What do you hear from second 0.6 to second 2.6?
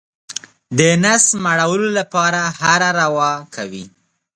د نس مړولو لپاره